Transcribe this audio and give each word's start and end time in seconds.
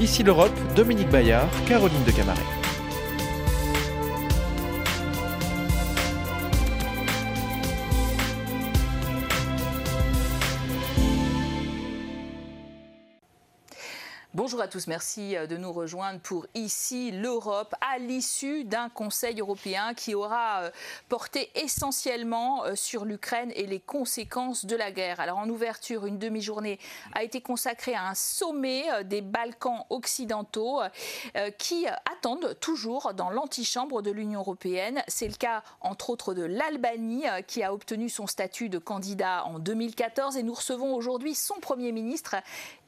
Ici 0.00 0.22
l'Europe, 0.22 0.52
Dominique 0.74 1.10
Bayard, 1.10 1.48
Caroline 1.66 2.04
de 2.04 2.10
Camaret. 2.10 2.63
À 14.64 14.68
tous, 14.68 14.86
merci 14.86 15.36
euh, 15.36 15.46
de 15.46 15.58
nous 15.58 15.74
rejoindre 15.74 16.20
pour 16.20 16.46
Ici 16.54 17.10
l'Europe 17.10 17.74
à 17.82 17.98
l'issue 17.98 18.64
d'un 18.64 18.88
Conseil 18.88 19.38
européen 19.38 19.92
qui 19.92 20.14
aura 20.14 20.62
euh, 20.62 20.70
porté 21.10 21.50
essentiellement 21.54 22.64
euh, 22.64 22.74
sur 22.74 23.04
l'Ukraine 23.04 23.52
et 23.56 23.66
les 23.66 23.78
conséquences 23.78 24.64
de 24.64 24.74
la 24.74 24.90
guerre. 24.90 25.20
Alors 25.20 25.36
en 25.36 25.50
ouverture, 25.50 26.06
une 26.06 26.18
demi-journée 26.18 26.78
a 27.12 27.24
été 27.24 27.42
consacrée 27.42 27.94
à 27.94 28.08
un 28.08 28.14
sommet 28.14 28.84
des 29.04 29.20
Balkans 29.20 29.84
occidentaux 29.90 30.80
qui 31.58 31.86
attendent 32.10 32.58
toujours 32.60 33.12
dans 33.12 33.28
l'antichambre 33.28 34.00
de 34.00 34.10
l'Union 34.10 34.40
européenne. 34.40 35.02
C'est 35.08 35.28
le 35.28 35.34
cas 35.34 35.62
entre 35.80 36.10
autres 36.10 36.32
de 36.32 36.44
l'Albanie 36.44 37.24
qui 37.46 37.62
a 37.62 37.74
obtenu 37.74 38.08
son 38.08 38.26
statut 38.26 38.68
de 38.68 38.78
candidat 38.78 39.44
en 39.44 39.58
2014 39.58 40.36
et 40.36 40.42
nous 40.42 40.54
recevons 40.54 40.94
aujourd'hui 40.94 41.34
son 41.34 41.56
Premier 41.60 41.92
ministre 41.92 42.36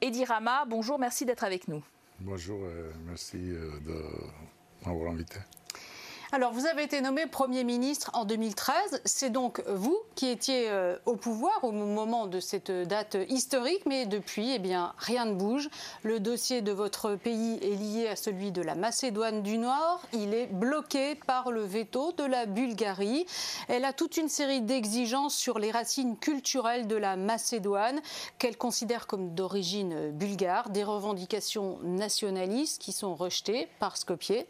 Edi 0.01 0.25
Rama. 0.25 0.65
Bonjour, 0.65 0.97
merci 0.97 1.25
d'être 1.25 1.43
avec 1.43 1.66
nous. 1.66 1.66
Bonjour, 2.19 2.59
merci 3.05 3.37
euh, 3.37 3.79
de 3.85 4.03
m'avoir 4.85 5.11
invité. 5.11 5.37
Alors, 6.33 6.51
vous 6.51 6.65
avez 6.65 6.83
été 6.83 6.99
nommé 6.99 7.25
Premier 7.25 7.63
ministre 7.63 8.11
en 8.13 8.25
2013. 8.25 9.01
C'est 9.05 9.29
donc 9.29 9.63
vous 9.65 9.97
qui 10.15 10.27
étiez 10.27 10.65
euh, 10.67 10.97
au 11.05 11.15
pouvoir 11.15 11.63
au 11.63 11.71
moment 11.71 12.27
de 12.27 12.41
cette 12.41 12.69
date 12.69 13.15
historique, 13.29 13.85
mais 13.85 14.05
depuis, 14.05 14.51
eh 14.51 14.59
bien, 14.59 14.93
rien 14.97 15.23
ne 15.23 15.35
bouge. 15.35 15.69
Le 16.03 16.19
dossier 16.19 16.61
de 16.61 16.73
votre 16.73 17.15
pays 17.15 17.59
est 17.61 17.75
lié 17.75 18.09
à 18.09 18.17
celui 18.17 18.51
de 18.51 18.61
la 18.61 18.75
Macédoine 18.75 19.41
du 19.41 19.57
Nord. 19.57 20.01
Il 20.11 20.33
est 20.33 20.47
bloqué 20.47 21.15
par 21.15 21.49
le 21.49 21.61
veto 21.61 22.11
de 22.11 22.25
la 22.25 22.45
Bulgarie. 22.45 23.25
Elle 23.69 23.85
a 23.85 23.93
toute 23.93 24.17
une 24.17 24.27
série 24.27 24.59
d'exigences 24.59 25.33
sur 25.33 25.59
les 25.59 25.71
racines 25.71 26.17
culturelles 26.17 26.87
de 26.87 26.97
la 26.97 27.15
Macédoine, 27.15 28.01
qu'elle 28.37 28.57
considère 28.57 29.07
comme 29.07 29.33
d'origine 29.33 30.11
bulgare, 30.11 30.71
des 30.71 30.83
revendications 30.83 31.79
nationalistes 31.83 32.81
qui 32.81 32.91
sont 32.91 33.15
rejetées 33.15 33.69
par 33.79 33.95
Skopje. 33.95 34.45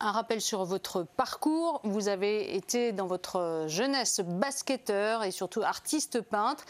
Un 0.00 0.10
rappel 0.10 0.40
sur 0.40 0.64
votre 0.64 1.06
parcours. 1.16 1.80
Vous 1.84 2.08
avez 2.08 2.56
été 2.56 2.92
dans 2.92 3.06
votre 3.06 3.64
jeunesse 3.68 4.20
basketteur 4.20 5.24
et 5.24 5.30
surtout 5.30 5.62
artiste 5.62 6.20
peintre. 6.20 6.64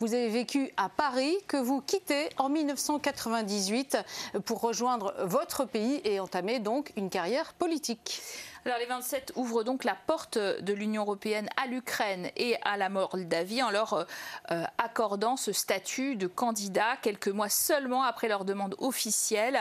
Vous 0.00 0.14
avez 0.14 0.28
vécu 0.28 0.72
à 0.76 0.88
Paris 0.88 1.36
que 1.46 1.56
vous 1.56 1.80
quittez 1.80 2.28
en 2.38 2.48
1998 2.48 3.98
pour 4.44 4.60
rejoindre 4.60 5.14
votre 5.24 5.64
pays 5.64 6.00
et 6.04 6.20
entamer 6.20 6.58
donc 6.58 6.92
une 6.96 7.10
carrière 7.10 7.54
politique. 7.54 8.22
Alors 8.66 8.80
les 8.80 8.86
27 8.86 9.34
ouvrent 9.36 9.62
donc 9.62 9.84
la 9.84 9.94
porte 10.08 10.38
de 10.38 10.72
l'Union 10.72 11.02
européenne 11.02 11.48
à 11.56 11.68
l'Ukraine 11.68 12.30
et 12.36 12.56
à 12.62 12.76
la 12.76 12.88
Moldavie 12.88 13.62
en 13.62 13.70
leur 13.70 14.04
euh, 14.50 14.64
accordant 14.78 15.36
ce 15.36 15.52
statut 15.52 16.16
de 16.16 16.26
candidat 16.26 16.96
quelques 17.00 17.28
mois 17.28 17.48
seulement 17.48 18.02
après 18.02 18.26
leur 18.26 18.44
demande 18.44 18.74
officielle. 18.78 19.56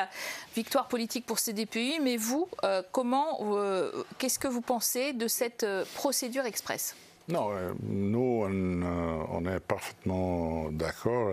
Victoire 0.56 0.88
politique 0.88 1.28
pour 1.28 1.38
ces 1.38 1.53
deux 1.53 1.67
pays, 1.67 2.00
mais 2.02 2.17
vous, 2.17 2.50
euh, 2.64 2.81
comment, 2.92 3.38
euh, 3.44 3.92
qu'est-ce 4.17 4.39
que 4.39 4.48
vous 4.48 4.61
pensez 4.61 5.14
de 5.14 5.28
cette 5.28 5.67
procédure 5.94 6.45
express? 6.45 6.95
Non, 7.28 7.52
nous, 7.83 8.44
on, 8.44 9.45
est 9.45 9.59
parfaitement 9.59 10.72
d'accord. 10.72 11.31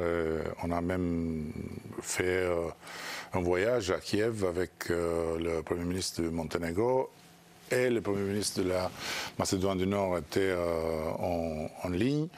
On 0.63 0.71
a 0.71 0.81
même 0.83 1.53
fait 2.03 2.47
un 3.33 3.41
voyage 3.41 3.91
à 3.91 3.99
Kiev 3.99 4.45
avec 4.45 4.91
le 4.91 5.63
Premier 5.63 5.85
ministre 5.85 6.21
du 6.21 6.29
Monténégro 6.29 7.11
et 7.73 7.91
le 7.91 8.01
Premier 8.01 8.23
ministre 8.23 8.63
de 8.63 8.69
la 8.69 8.91
Macédoine 9.39 9.79
du 9.79 9.87
Nord 9.87 10.19
était 10.19 10.41
euh, 10.41 11.69
en, 11.83 11.89
ligne, 11.89 12.29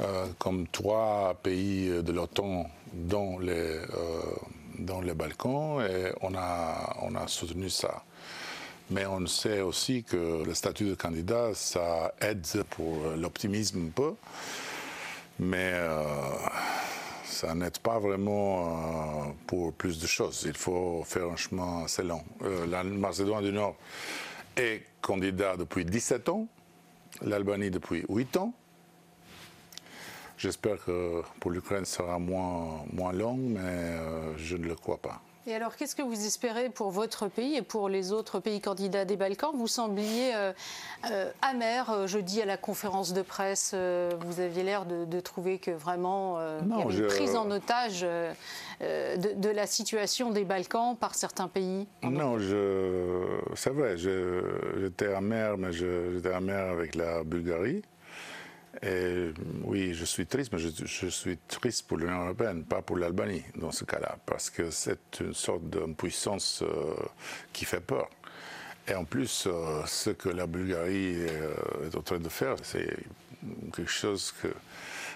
euh, 0.00 0.26
comme 0.38 0.66
trois 0.68 1.36
pays 1.42 1.88
de 2.02 2.12
l'OTAN 2.12 2.70
dans 2.92 3.38
les, 3.38 3.52
euh, 3.52 3.82
dans 4.78 5.00
les 5.00 5.14
Balkans, 5.14 5.82
et 5.82 6.12
on 6.22 6.34
a, 6.34 6.96
on 7.02 7.14
a 7.16 7.26
soutenu 7.26 7.68
ça. 7.68 8.04
Mais 8.90 9.04
on 9.04 9.26
sait 9.26 9.60
aussi 9.60 10.04
que 10.04 10.44
le 10.46 10.54
statut 10.54 10.84
de 10.84 10.94
candidat, 10.94 11.50
ça 11.54 12.14
aide 12.20 12.46
pour 12.70 12.96
l'optimisme 13.18 13.88
un 13.88 13.90
peu, 13.90 14.14
mais 15.38 15.74
ça 17.24 17.54
n'aide 17.54 17.78
pas 17.80 17.98
vraiment 17.98 19.34
pour 19.46 19.74
plus 19.74 19.98
de 19.98 20.06
choses. 20.06 20.44
Il 20.46 20.56
faut 20.56 21.04
faire 21.04 21.26
un 21.26 21.36
chemin 21.36 21.84
assez 21.84 22.02
long. 22.02 22.22
la 22.70 22.82
Macédoine 22.82 23.44
du 23.44 23.52
Nord 23.52 23.76
est 24.58 24.84
candidat 25.00 25.56
depuis 25.56 25.84
17 25.84 26.28
ans, 26.28 26.46
l'Albanie 27.22 27.70
depuis 27.70 28.04
8 28.08 28.36
ans. 28.36 28.54
J'espère 30.36 30.84
que 30.84 31.22
pour 31.40 31.50
l'Ukraine, 31.50 31.84
sera 31.84 32.18
moins, 32.18 32.84
moins 32.92 33.12
long, 33.12 33.36
mais 33.36 33.60
euh, 33.60 34.36
je 34.36 34.56
ne 34.56 34.66
le 34.66 34.74
crois 34.76 34.98
pas. 34.98 35.20
Et 35.48 35.54
alors, 35.54 35.76
qu'est-ce 35.76 35.96
que 35.96 36.02
vous 36.02 36.26
espérez 36.26 36.68
pour 36.68 36.90
votre 36.90 37.26
pays 37.26 37.56
et 37.56 37.62
pour 37.62 37.88
les 37.88 38.12
autres 38.12 38.38
pays 38.38 38.60
candidats 38.60 39.06
des 39.06 39.16
Balkans? 39.16 39.52
Vous 39.54 39.66
sembliez 39.66 40.34
euh, 40.34 40.52
euh, 41.10 41.30
amer 41.40 41.88
euh, 41.88 42.06
jeudi 42.06 42.42
à 42.42 42.44
la 42.44 42.58
conférence 42.58 43.14
de 43.14 43.22
presse. 43.22 43.74
vous 43.74 44.40
aviez 44.40 44.62
l'air 44.62 44.84
de, 44.84 45.20
trouver 45.20 45.58
que 45.58 45.70
vraiment 45.70 46.38
il 46.62 46.68
y 46.68 46.82
avait 46.82 46.98
une 46.98 47.06
prise 47.06 47.34
en 47.34 47.50
otage 47.50 48.02
de, 48.82 49.48
la 49.48 49.66
situation 49.66 50.30
des 50.32 50.44
Balkans 50.44 50.94
par 50.94 51.14
certains 51.14 51.48
pays. 51.48 51.86
Non, 52.02 52.36
c'est 53.54 53.70
vrai, 53.70 53.96
j'étais 53.96 55.14
amer, 55.14 55.56
mais 55.56 55.72
j'étais 55.72 56.30
amer 56.30 56.72
avec 56.72 56.94
la 56.94 57.24
Bulgarie. 57.24 57.82
Et 58.82 59.32
oui, 59.64 59.92
je 59.92 60.04
suis 60.04 60.26
triste, 60.26 60.52
mais 60.52 60.58
je, 60.58 61.08
suis 61.08 61.38
triste 61.48 61.86
pour 61.88 61.96
l'Union 61.96 62.24
européenne, 62.24 62.64
pas 62.64 62.80
pour 62.80 62.96
l'Albanie 62.96 63.42
dans 63.56 63.72
ce 63.72 63.84
cas-là, 63.84 64.18
parce 64.24 64.50
que 64.50 64.70
c'est 64.70 65.20
une 65.20 65.34
sorte 65.34 65.68
d'impuissance 65.68 66.62
euh, 66.62 66.94
qui 67.52 67.64
fait 67.64 67.80
peur. 67.80 68.08
Et 68.86 68.94
en 68.94 69.04
plus, 69.04 69.46
euh, 69.46 69.82
ce 69.86 70.10
que 70.10 70.28
la 70.28 70.46
Bulgarie 70.46 71.14
euh, 71.16 71.88
est 71.88 71.96
en 71.96 72.02
train 72.02 72.20
de 72.20 72.28
faire, 72.28 72.54
c'est 72.62 72.96
quelque 73.74 73.90
chose 73.90 74.32
que 74.40 74.48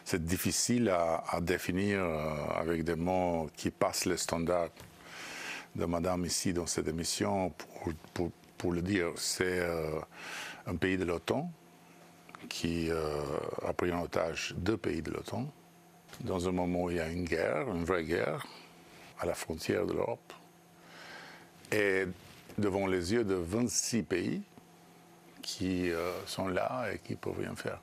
c'est 0.04 0.24
difficile 0.24 0.88
à, 0.88 1.38
définir 1.40 2.02
avec 2.56 2.82
des 2.82 2.96
mots 2.96 3.48
qui 3.56 3.70
passent 3.70 4.06
les 4.06 4.16
standards 4.16 4.70
de 5.76 5.84
Madame 5.84 6.24
ici 6.24 6.52
dans 6.52 6.66
cette 6.66 6.88
émission 6.88 7.52
pour 8.58 8.72
le 8.72 8.82
dire. 8.82 9.12
C'est 9.16 9.64
un 10.66 10.74
pays 10.74 10.96
de 10.96 11.04
l'OTAN 11.04 11.52
qui 12.52 12.90
euh, 12.90 13.22
a 13.66 13.72
pris 13.72 13.90
en 13.92 14.02
otage 14.02 14.54
deux 14.58 14.76
pays 14.76 15.00
de 15.00 15.10
l'OTAN, 15.10 15.46
dans 16.20 16.48
un 16.50 16.52
moment 16.52 16.82
où 16.82 16.90
il 16.90 16.98
y 16.98 17.00
a 17.00 17.08
une 17.08 17.24
guerre, 17.24 17.66
une 17.74 17.84
vraie 17.84 18.04
guerre, 18.04 18.46
à 19.18 19.24
la 19.24 19.32
frontière 19.32 19.86
de 19.86 19.94
l'Europe, 19.94 20.34
et 21.72 22.04
devant 22.58 22.86
les 22.86 23.14
yeux 23.14 23.24
de 23.24 23.34
26 23.34 24.02
pays 24.02 24.42
qui 25.40 25.90
euh, 25.90 26.12
sont 26.26 26.46
là 26.46 26.92
et 26.92 26.98
qui 26.98 27.12
ne 27.12 27.16
peuvent 27.16 27.38
rien 27.38 27.56
faire 27.56 27.80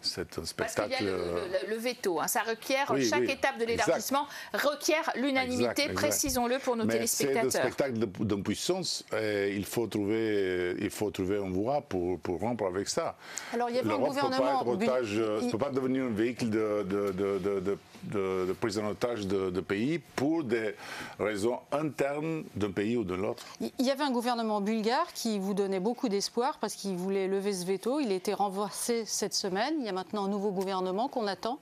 c'est 0.00 0.38
un 0.38 0.44
spectacle. 0.44 0.88
Parce 0.88 0.98
qu'il 0.98 1.06
y 1.06 1.10
a 1.10 1.68
le, 1.68 1.76
veto. 1.76 2.20
Hein. 2.20 2.28
Ça 2.28 2.42
requiert, 2.42 2.92
chaque 3.08 3.28
étape 3.28 3.58
de 3.58 3.64
l'élargissement 3.64 4.26
requiert 4.54 5.10
l'unanimité, 5.16 5.88
précisons-le 5.88 6.58
pour 6.58 6.76
nos 6.76 6.86
téléspectateurs. 6.86 7.50
C'est 7.50 7.58
un 7.58 7.62
spectacle 7.62 7.98
d'impuissance 8.20 9.04
et 9.16 9.54
il 9.54 9.64
faut, 9.64 9.86
trouver, 9.86 10.76
il 10.80 10.90
faut 10.90 11.10
trouver 11.10 11.38
une 11.38 11.52
voie 11.52 11.80
pour, 11.80 12.18
pour 12.20 12.40
rompre 12.40 12.66
avec 12.66 12.88
ça. 12.88 13.16
Alors 13.52 13.70
il 13.70 13.76
y 13.76 13.78
a 13.78 13.82
un 13.82 13.98
gouvernement. 13.98 14.64
ne 14.64 15.50
peut, 15.50 15.58
pas 15.58 15.70
devenir 15.70 16.04
un 16.04 16.10
véhicule 16.10 16.50
de, 16.50 16.84
de, 16.84 17.12
de, 17.12 17.78
de, 18.04 18.52
prise 18.60 18.78
en 18.78 18.86
otage 18.86 19.26
de, 19.26 19.60
pays 19.60 19.98
pour 19.98 20.44
des 20.44 20.74
raisons 21.18 21.58
internes 21.72 22.44
d'un 22.54 22.70
pays 22.70 22.96
ou 22.96 23.04
de 23.04 23.14
l'autre. 23.14 23.44
Il 23.60 23.84
y 23.84 23.90
avait 23.90 24.04
un 24.04 24.10
gouvernement 24.10 24.60
bulgare 24.60 25.12
qui 25.12 25.38
vous 25.38 25.54
donnait 25.54 25.80
beaucoup 25.80 26.08
d'espoir 26.08 26.58
parce 26.58 26.74
qu'il 26.74 26.96
voulait 26.96 27.26
lever 27.26 27.52
ce 27.52 27.66
veto. 27.66 28.00
Il 28.00 28.12
a 28.12 28.14
été 28.14 28.32
renversé 28.32 29.04
cette 29.04 29.34
semaine. 29.34 29.74
Il 29.80 29.86
y 29.86 29.88
a 29.88 29.92
maintenant 29.98 30.26
un 30.26 30.28
nouveau 30.28 30.52
gouvernement 30.52 31.08
qu'on 31.08 31.26
attend. 31.26 31.58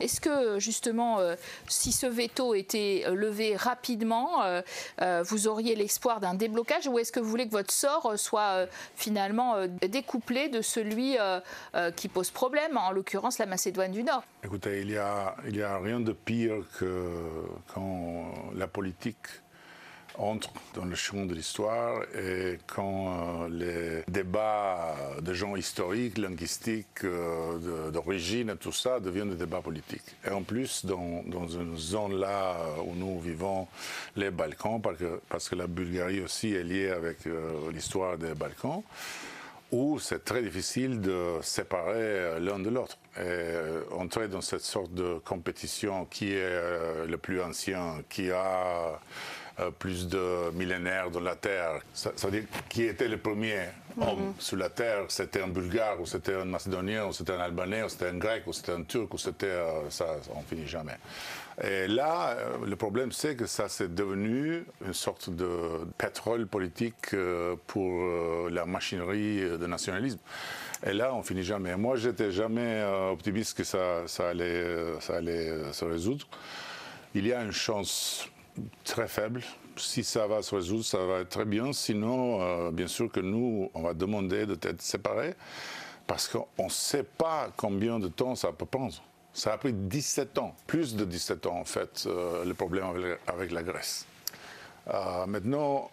Est-ce 0.00 0.20
que 0.20 0.58
justement, 0.58 1.18
euh, 1.18 1.36
si 1.68 1.92
ce 1.92 2.06
veto 2.06 2.54
était 2.54 3.04
euh, 3.06 3.14
levé 3.14 3.56
rapidement, 3.56 4.42
euh, 4.42 4.62
vous 5.22 5.46
auriez 5.46 5.74
l'espoir 5.76 6.20
d'un 6.20 6.34
déblocage 6.34 6.88
ou 6.88 6.98
est-ce 6.98 7.12
que 7.12 7.20
vous 7.20 7.28
voulez 7.28 7.46
que 7.46 7.52
votre 7.52 7.72
sort 7.72 8.18
soit 8.18 8.66
finalement 8.96 9.66
découplé 9.82 10.48
de 10.48 10.62
celui 10.62 11.16
qui 11.96 12.08
pose 12.08 12.30
problème, 12.30 12.76
en 12.76 12.90
l'occurrence 12.90 13.38
la 13.38 13.46
Macédoine 13.46 13.92
du 13.92 14.02
Nord? 14.02 14.24
Écoutez, 14.42 14.80
il 14.80 14.90
y 14.90 14.96
a, 14.96 15.36
il 15.46 15.56
y 15.56 15.62
a 15.62 15.78
rien 15.78 16.00
de 16.00 16.12
pire 16.12 16.56
que 16.78 17.10
quand 17.72 18.32
la 18.54 18.66
politique 18.66 19.26
entre 20.16 20.50
dans 20.74 20.84
le 20.84 20.94
champ 20.94 21.24
de 21.26 21.34
l'histoire 21.34 22.02
et 22.16 22.58
quand 22.66 23.46
les 23.48 24.02
débats 24.08 24.94
de 25.20 25.34
gens 25.34 25.56
historiques, 25.56 26.18
linguistiques, 26.18 27.04
d'origine 27.92 28.50
et 28.50 28.56
tout 28.56 28.72
ça 28.72 29.00
deviennent 29.00 29.30
des 29.30 29.36
débats 29.36 29.60
politiques. 29.60 30.16
Et 30.26 30.30
en 30.30 30.42
plus, 30.42 30.84
dans, 30.84 31.22
dans 31.26 31.48
une 31.48 31.76
zone 31.76 32.18
là 32.18 32.56
où 32.86 32.94
nous 32.94 33.18
vivons, 33.20 33.66
les 34.16 34.30
Balkans, 34.30 34.80
parce 34.80 34.98
que, 34.98 35.20
parce 35.28 35.48
que 35.48 35.56
la 35.56 35.66
Bulgarie 35.66 36.20
aussi 36.20 36.54
est 36.54 36.64
liée 36.64 36.90
avec 36.90 37.18
l'histoire 37.72 38.16
des 38.16 38.34
Balkans, 38.34 38.82
où 39.72 39.98
c'est 39.98 40.24
très 40.24 40.42
difficile 40.42 41.00
de 41.00 41.38
séparer 41.42 42.38
l'un 42.40 42.58
de 42.60 42.70
l'autre. 42.70 42.96
Entrer 43.92 44.28
dans 44.28 44.40
cette 44.40 44.62
sorte 44.62 44.92
de 44.94 45.18
compétition 45.24 46.04
qui 46.04 46.32
est 46.32 47.06
le 47.06 47.16
plus 47.16 47.40
ancien, 47.40 48.02
qui 48.08 48.30
a 48.30 48.36
euh, 48.36 48.92
plus 49.78 50.08
de 50.08 50.50
millénaires 50.52 51.10
dans 51.10 51.20
la 51.20 51.36
Terre. 51.36 51.80
Ça, 51.92 52.10
veut 52.24 52.30
dire 52.30 52.44
qui 52.68 52.82
était 52.84 53.08
le 53.08 53.18
premier 53.18 53.58
homme 54.00 54.28
mhm. 54.28 54.34
sur 54.38 54.56
la 54.56 54.68
Terre 54.68 55.04
C'était 55.08 55.42
un 55.42 55.48
Bulgare, 55.48 56.00
ou 56.00 56.06
c'était 56.06 56.34
un 56.34 56.44
Macédonien, 56.44 57.06
ou 57.06 57.12
c'était 57.12 57.32
un 57.32 57.40
Albanais, 57.40 57.82
ou 57.82 57.88
c'était 57.88 58.08
un 58.08 58.18
Grec, 58.18 58.46
ou 58.46 58.52
c'était 58.52 58.72
un 58.72 58.82
Turc, 58.82 59.12
ou 59.14 59.18
c'était... 59.18 59.46
Euh, 59.46 59.88
ça, 59.90 60.16
on 60.34 60.42
finit 60.42 60.66
jamais. 60.66 60.96
Et 61.62 61.86
là, 61.86 62.30
euh, 62.30 62.56
le 62.66 62.76
problème, 62.76 63.12
c'est 63.12 63.36
que 63.36 63.46
ça 63.46 63.68
s'est 63.68 63.88
devenu 63.88 64.64
une 64.84 64.94
sorte 64.94 65.30
de 65.30 65.48
pétrole 65.98 66.46
politique 66.46 67.14
pour 67.66 68.50
la 68.50 68.66
machinerie 68.66 69.40
de 69.40 69.66
nationalisme. 69.66 70.18
Et 70.84 70.92
là, 70.92 71.14
on 71.14 71.22
finit 71.22 71.44
jamais. 71.44 71.76
Moi, 71.76 71.96
j'étais 71.96 72.32
jamais 72.32 72.84
optimiste 73.10 73.56
que 73.56 73.64
ça, 73.64 74.02
ça, 74.06 74.30
allait, 74.30 74.66
ça 75.00 75.16
allait 75.16 75.72
se 75.72 75.84
résoudre. 75.84 76.26
Il 77.14 77.26
y 77.26 77.32
a 77.32 77.42
une 77.42 77.52
chance 77.52 78.28
très 78.84 79.08
faible. 79.08 79.42
Si 79.76 80.04
ça 80.04 80.26
va 80.26 80.42
se 80.42 80.54
résoudre, 80.54 80.84
ça 80.84 81.04
va 81.04 81.20
être 81.20 81.30
très 81.30 81.44
bien. 81.44 81.72
Sinon, 81.72 82.40
euh, 82.40 82.70
bien 82.70 82.86
sûr 82.86 83.10
que 83.10 83.20
nous, 83.20 83.70
on 83.74 83.82
va 83.82 83.94
demander 83.94 84.46
de 84.46 84.54
être 84.54 84.82
séparés 84.82 85.34
parce 86.06 86.28
qu'on 86.28 86.64
ne 86.64 86.70
sait 86.70 87.02
pas 87.02 87.50
combien 87.56 87.98
de 87.98 88.08
temps 88.08 88.34
ça 88.34 88.52
peut 88.52 88.66
prendre. 88.66 88.94
Ça 89.32 89.52
a 89.52 89.58
pris 89.58 89.72
17 89.72 90.38
ans, 90.38 90.54
plus 90.66 90.94
de 90.94 91.04
17 91.04 91.46
ans 91.46 91.58
en 91.58 91.64
fait, 91.64 92.04
euh, 92.06 92.44
le 92.44 92.54
problème 92.54 93.16
avec 93.26 93.50
la 93.50 93.62
Grèce. 93.62 94.06
Euh, 94.92 95.26
maintenant. 95.26 95.90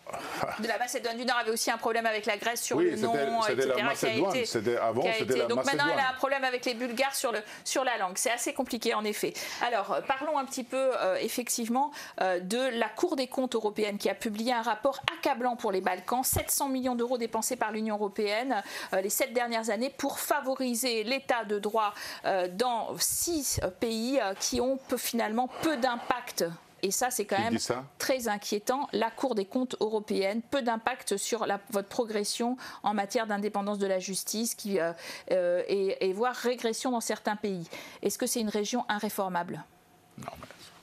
De 0.60 0.68
la 0.68 0.78
Macédoine 0.78 1.18
du 1.18 1.26
Nord 1.26 1.38
avait 1.38 1.52
aussi 1.52 1.72
un 1.72 1.78
problème 1.78 2.06
avec 2.06 2.26
la 2.26 2.38
Grèce 2.38 2.62
sur 2.62 2.80
le 2.80 2.96
nom, 2.96 3.14
etc. 3.46 3.74
La 3.78 3.84
Macédoine. 3.84 4.46
C'était 4.46 4.78
avant, 4.78 5.04
c'était 5.18 5.38
la 5.38 5.46
Donc 5.46 5.66
maintenant, 5.66 5.86
elle 5.94 6.00
a 6.00 6.10
un 6.10 6.18
problème 6.18 6.44
avec 6.44 6.66
les 6.66 6.74
Bulgares 6.74 7.16
sur, 7.16 7.32
le, 7.32 7.40
sur 7.64 7.84
la 7.84 7.98
langue. 7.98 8.14
C'est 8.16 8.32
assez 8.32 8.54
compliqué, 8.54 8.94
en 8.94 9.04
effet. 9.04 9.34
Alors, 9.66 9.92
euh, 9.92 10.02
parlons 10.02 10.38
un 10.38 10.46
petit 10.46 10.64
peu, 10.64 10.78
euh, 10.78 11.16
effectivement, 11.22 11.92
de 12.20 12.78
la 12.78 12.90
Cour 12.90 13.16
des 13.16 13.28
comptes 13.28 13.56
européenne 13.56 13.98
qui 13.98 14.10
a 14.10 14.16
publié 14.16 14.54
un 14.54 14.62
rapport 14.62 15.00
accablant 15.18 15.56
pour 15.56 15.72
les 15.72 15.82
Balkans. 15.82 16.24
700 16.24 16.70
millions 16.70 16.96
d'euros 16.96 17.18
dépensés 17.18 17.56
par 17.56 17.72
l'Union 17.72 17.96
européenne 17.96 18.62
les 18.94 19.10
sept 19.10 19.34
dernières 19.34 19.70
années 19.70 19.90
pour 19.90 20.20
favoriser 20.20 21.04
l'état 21.04 21.46
de 21.46 21.60
droit 21.60 21.94
dans 22.52 22.96
six 22.98 23.60
pays 23.80 24.20
qui 24.40 24.62
ont 24.62 24.80
finalement 24.98 25.50
peu 25.62 25.78
d'impact 25.78 26.46
et 26.84 26.92
ça, 26.92 27.12
c'est 27.12 27.26
quand 27.26 27.40
même 27.40 27.58
très 27.98 28.28
inquiétant. 28.28 28.88
La 28.92 29.12
Cour 29.12 29.36
des 29.36 29.46
comptes 29.46 29.76
européenne, 29.80 30.42
peu 30.42 30.62
d'impact 30.62 31.18
sur 31.18 31.46
votre 31.70 31.88
progression 31.88 32.58
en 32.84 32.94
matière 32.94 33.28
d'indépendance 33.28 33.78
de 33.78 33.88
la 33.88 34.00
justice 34.00 34.56
qui, 34.56 34.80
euh, 34.80 34.94
euh, 35.32 35.64
et, 35.68 36.14
voire 36.14 36.36
régression 36.36 36.92
dans 36.92 37.02
certains 37.02 37.36
pays. 37.36 37.68
Est-ce 38.02 38.18
que 38.18 38.26
c'est 38.26 38.42
une 38.42 38.50
région 38.50 38.84
inréformable? 38.90 39.64
Non, 40.18 40.32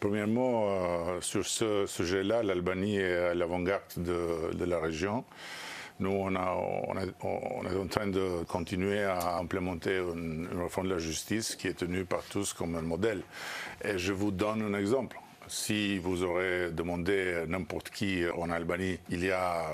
Premièrement, 0.00 0.68
euh, 0.68 1.20
sur 1.20 1.44
ce 1.44 1.84
sujet-là, 1.86 2.44
l'Albanie 2.44 2.98
est 2.98 3.16
à 3.16 3.34
l'avant-garde 3.34 3.82
de, 3.96 4.64
la 4.64 4.78
région. 4.78 5.24
Nous, 5.98 6.10
on, 6.10 6.36
on, 6.36 6.96
est 7.00 7.76
en 7.76 7.86
train 7.88 8.06
de 8.06 8.44
continuer 8.44 9.02
à 9.02 9.38
implémenter 9.38 9.96
une, 9.96 10.48
une, 10.52 10.62
réforme 10.62 10.86
de 10.86 10.94
la 10.94 11.00
justice 11.00 11.56
qui 11.56 11.66
est 11.66 11.74
tenue 11.74 12.04
par 12.04 12.22
tous 12.22 12.52
comme 12.52 12.76
un 12.76 12.82
modèle. 12.82 13.22
Et 13.82 13.98
je 13.98 14.12
vous 14.12 14.30
donne 14.30 14.62
un 14.62 14.78
exemple. 14.78 15.18
Si 15.48 15.98
vous 15.98 16.24
aurez 16.24 16.70
demandé 16.72 17.44
n'importe 17.48 17.88
qui 17.88 18.22
en 18.36 18.50
Albanie 18.50 18.98
il 19.08 19.24
y 19.24 19.30
a 19.30 19.64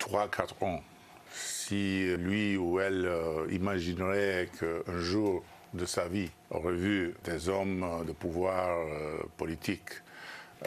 3-4 0.00 0.64
ans, 0.64 0.82
si 1.30 2.16
lui 2.16 2.56
ou 2.56 2.80
elle 2.80 3.04
euh, 3.04 3.46
imaginerait 3.50 4.48
qu'un 4.58 4.98
jour 4.98 5.44
de 5.74 5.84
sa 5.84 6.08
vie 6.08 6.30
aurait 6.50 6.72
vu 6.72 7.14
des 7.24 7.50
hommes 7.50 7.86
de 8.06 8.12
pouvoir 8.12 8.78
euh, 8.78 9.18
politique 9.36 9.90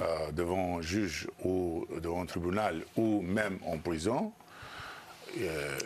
euh, 0.02 0.32
devant 0.32 0.78
un 0.78 0.82
juge 0.82 1.28
ou 1.44 1.86
devant 2.02 2.22
un 2.22 2.26
tribunal 2.28 2.84
ou 2.98 3.22
même 3.22 3.58
en 3.66 3.78
prison, 3.80 4.32
euh, 4.32 4.45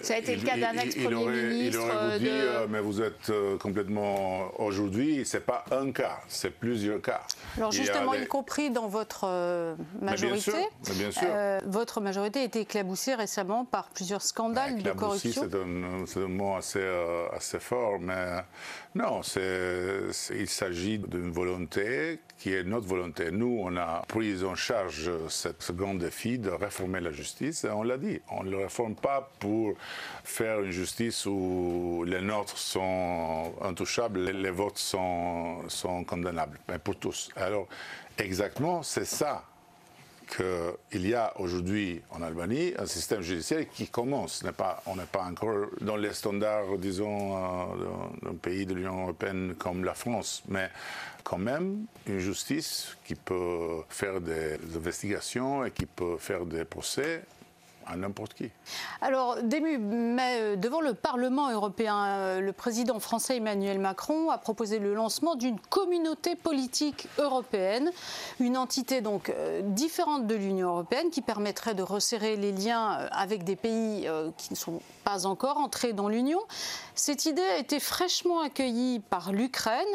ça 0.02 0.14
a 0.14 0.18
été 0.18 0.36
le 0.36 0.46
cas 0.46 0.58
d'un 0.58 0.74
ex-premier 0.80 1.44
ministre. 1.44 1.80
Il 1.82 1.92
aurait 1.92 2.18
vous 2.18 2.24
dit, 2.24 2.30
euh, 2.30 2.68
mais 2.70 2.80
vous 2.80 3.02
êtes 3.02 3.30
euh, 3.30 3.58
complètement. 3.58 4.52
Aujourd'hui, 4.60 5.26
ce 5.26 5.38
n'est 5.38 5.44
pas 5.44 5.66
un 5.72 5.92
cas, 5.92 6.20
c'est 6.28 6.52
plusieurs 6.52 7.02
cas. 7.02 7.22
Alors, 7.58 7.72
justement, 7.72 8.14
y, 8.14 8.28
compris 8.28 8.70
dans 8.70 8.88
votre 8.88 9.76
majorité. 10.02 10.52
bien 10.96 11.12
sûr, 11.12 11.28
votre 11.66 12.02
majorité 12.02 12.40
a 12.40 12.44
été 12.44 12.62
éclaboussée 12.62 13.16
récemment 13.16 13.66
par 13.66 13.90
plusieurs 13.90 14.22
scandales 14.22 14.82
de 14.82 14.92
corruption. 14.92 15.48
C'est 16.06 16.18
un, 16.18 16.24
un, 16.24 16.28
mot 16.28 16.56
assez, 16.56 16.86
assez 17.34 17.60
fort, 17.60 18.00
mais 18.00 18.44
non, 18.96 19.22
il 19.24 20.48
s'agit 20.48 21.00
d'une 21.00 21.32
volonté 21.32 22.20
qui 22.40 22.54
est 22.54 22.64
notre 22.64 22.88
volonté. 22.88 23.32
Nous, 23.32 23.60
on 23.62 23.76
a 23.76 24.04
pris 24.08 24.44
en 24.44 24.56
charge 24.56 25.12
ce 25.28 25.72
grand 25.72 25.94
défi 25.94 26.40
de 26.40 26.50
réformer 26.50 27.02
la 27.02 27.12
justice 27.12 27.66
et 27.66 27.70
on 27.70 27.84
l'a 27.84 27.98
dit. 27.98 28.20
On 28.32 28.44
ne 28.44 28.50
le 28.50 28.58
réforme 28.58 28.96
pas 28.96 29.32
pour 29.40 29.74
faire 30.24 30.62
une 30.62 30.72
justice 30.72 31.26
où 31.26 32.04
les 32.06 32.22
nôtres 32.22 32.58
sont 32.58 33.54
intouchables, 33.62 34.30
les 34.30 34.52
votes 34.52 34.78
sont, 34.78 35.68
sont 35.68 36.04
condamnables, 36.04 36.60
mais 36.68 36.80
pour 36.80 36.96
tous. 36.98 37.30
Alors, 37.36 37.68
exactement, 38.18 38.84
c'est 38.84 39.06
ça 39.06 39.44
qu'il 40.30 41.08
y 41.08 41.16
a 41.16 41.34
aujourd'hui 41.40 42.02
en 42.12 42.22
Albanie 42.22 42.74
un 42.78 42.86
système 42.86 43.22
judiciaire 43.22 43.66
qui 43.70 43.88
commence. 43.88 44.44
On 44.86 44.96
n'est 44.96 45.06
pas 45.06 45.24
encore 45.24 45.68
dans 45.82 45.96
les 45.96 46.14
standards, 46.14 46.78
disons, 46.78 47.36
euh, 47.36 47.76
d'un 48.22 48.36
pays 48.36 48.66
de 48.66 48.76
l'Union 48.76 49.04
européenne 49.04 49.56
comme 49.58 49.84
la 49.84 49.94
France, 49.94 50.44
mais 50.48 50.70
quand 51.24 51.38
même 51.38 51.86
une 52.06 52.20
justice 52.20 52.96
qui 53.06 53.16
peut 53.16 53.82
faire 53.90 54.22
des 54.22 54.58
investigations 54.76 55.66
et 55.66 55.72
qui 55.72 55.86
peut 55.86 56.18
faire 56.18 56.46
des 56.46 56.66
procès 56.66 57.24
n'importe 57.96 58.34
qui. 58.34 58.50
Alors, 59.02 59.38
mais 59.80 60.40
euh, 60.42 60.56
devant 60.56 60.82
le 60.82 60.94
Parlement 60.94 61.52
européen, 61.52 62.06
euh, 62.06 62.40
le 62.42 62.54
président 62.54 63.00
français 63.00 63.38
Emmanuel 63.38 63.80
Macron 63.80 64.30
a 64.30 64.38
proposé 64.38 64.80
le 64.80 64.94
lancement 64.94 65.36
d'une 65.36 65.60
communauté 65.60 66.36
politique 66.36 67.08
européenne, 67.18 67.92
une 68.40 68.58
entité 68.58 69.02
donc 69.02 69.30
euh, 69.30 69.62
différente 69.64 70.28
de 70.28 70.36
l'Union 70.36 70.70
européenne 70.70 71.10
qui 71.10 71.22
permettrait 71.22 71.76
de 71.76 71.84
resserrer 71.84 72.36
les 72.36 72.52
liens 72.52 73.08
avec 73.12 73.44
des 73.44 73.56
pays 73.56 74.08
qui 74.38 74.52
ne 74.52 74.58
sont 74.58 74.82
pas 75.04 75.26
encore 75.26 75.58
entrés 75.58 75.94
dans 75.94 76.10
l'Union. 76.10 76.40
Cette 76.96 77.26
idée 77.26 77.42
a 77.42 77.58
été 77.58 77.80
fraîchement 77.80 78.42
accueillie 78.42 79.00
par 79.00 79.32
l'Ukraine. 79.32 79.88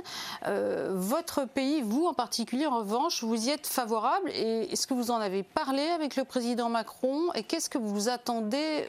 votre 0.90 1.44
pays, 1.44 1.82
vous 1.82 2.06
en 2.06 2.14
particulier, 2.14 2.66
en 2.66 2.78
revanche, 2.78 3.22
vous 3.22 3.48
y 3.48 3.50
êtes 3.50 3.66
favorable. 3.66 4.30
Et 4.30 4.72
est-ce 4.72 4.86
que 4.86 4.94
vous 4.94 5.10
en 5.10 5.16
avez 5.16 5.42
parlé 5.42 5.82
avec 5.82 6.16
le 6.16 6.24
président 6.24 6.68
Macron? 6.68 7.32
Et 7.34 7.42
qu'est-ce 7.42 7.68
que 7.68 7.78
vous 7.84 8.08
attendez 8.08 8.86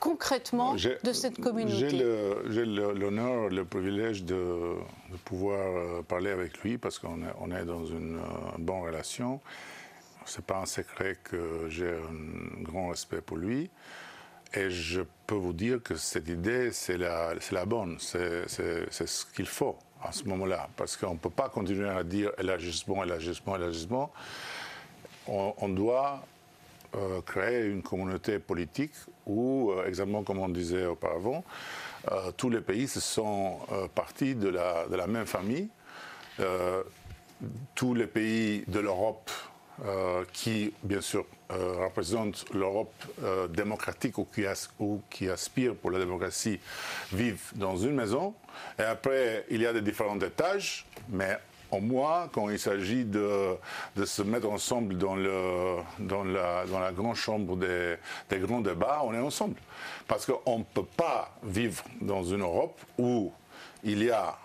concrètement 0.00 0.74
de 0.74 1.12
cette 1.12 1.40
communauté 1.40 1.90
J'ai 2.48 2.64
l'honneur, 2.64 3.48
le, 3.48 3.64
privilège 3.64 4.24
de, 4.24 4.74
pouvoir 5.24 5.60
euh, 5.60 6.02
parler 6.02 6.30
avec 6.30 6.58
lui 6.58 6.78
parce 6.78 6.98
qu'on 6.98 7.22
est, 7.50 7.64
dans 7.64 7.84
une 7.84 8.16
euh, 8.16 8.58
bonne 8.58 8.82
relation. 8.82 9.40
Ce 10.24 10.38
n'est 10.38 10.44
pas 10.44 10.58
un 10.58 10.66
secret 10.66 11.16
que 11.24 11.66
j'ai 11.68 11.90
un 11.90 12.62
grand 12.62 12.88
respect 12.88 13.20
pour 13.20 13.36
lui. 13.36 13.70
Et 14.54 14.70
je 14.70 15.02
peux 15.26 15.34
vous 15.34 15.52
dire 15.52 15.82
que 15.82 15.94
cette 15.94 16.28
idée, 16.28 16.70
c'est 16.72 16.96
la, 16.96 17.34
la 17.50 17.64
bonne, 17.66 17.98
c'est 17.98 18.48
ce 18.48 19.26
qu'il 19.34 19.46
faut 19.46 19.76
à 20.02 20.12
ce 20.12 20.24
moment-là. 20.24 20.68
Parce 20.76 20.96
qu'on 20.96 21.14
ne 21.14 21.18
peut 21.18 21.30
pas 21.30 21.48
continuer 21.48 21.88
à 21.88 22.02
dire 22.02 22.30
élargissement, 22.38 23.04
élargissement, 23.04 23.56
élargissement. 23.56 24.10
On, 25.26 25.52
on 25.58 25.68
doit 25.68 26.22
euh, 26.96 27.20
créer 27.20 27.66
une 27.66 27.82
communauté 27.82 28.38
politique 28.38 28.94
où, 29.26 29.72
euh, 29.72 29.86
exactement 29.86 30.22
comme 30.22 30.38
on 30.38 30.48
disait 30.48 30.86
auparavant, 30.86 31.44
euh, 32.10 32.32
tous 32.34 32.48
les 32.48 32.62
pays 32.62 32.88
se 32.88 32.98
sont 32.98 33.58
partis 33.94 34.34
de 34.34 34.48
la, 34.48 35.06
même 35.06 35.26
famille. 35.26 35.68
tous 37.74 37.94
les 37.94 38.06
pays 38.06 38.64
de 38.68 38.80
l'Europe 38.80 39.30
qui, 40.32 40.72
bien 40.82 41.00
sûr, 41.00 41.26
représentent 41.50 42.46
l'Europe 42.52 42.94
démocratique 43.50 44.18
ou 44.18 44.24
qui, 44.24 44.44
ou 44.78 45.02
qui 45.10 45.28
aspirent 45.28 45.74
pour 45.74 45.90
la 45.90 45.98
démocratie 45.98 46.58
vivent 47.12 47.52
dans 47.54 47.76
une 47.76 47.94
maison. 47.94 48.34
Et 48.78 48.82
après, 48.82 49.44
il 49.50 49.60
y 49.60 49.66
a 49.66 49.72
des 49.72 49.82
différents 49.82 50.18
étages, 50.20 50.86
mais 51.08 51.38
au 51.70 51.80
moins 51.80 52.28
quand 52.32 52.48
il 52.48 52.58
s'agit 52.58 53.04
de, 53.04 53.56
se 54.04 54.22
mettre 54.22 54.50
ensemble 54.50 54.96
dans, 54.96 55.16
dans, 55.98 56.24
la, 56.24 56.64
dans 56.66 56.92
grande 56.92 57.16
chambre 57.16 57.56
des, 57.56 57.98
grands 58.38 58.60
débats, 58.60 59.02
on 59.04 59.14
est 59.14 59.18
ensemble. 59.18 59.56
Parce 60.06 60.26
qu'on 60.26 60.58
ne 60.58 60.64
peut 60.64 60.86
pas 60.96 61.30
vivre 61.42 61.84
dans 62.00 62.24
une 62.24 62.42
Europe 62.42 62.80
où 62.98 63.32
il 63.84 64.02
y 64.02 64.10
a 64.10 64.36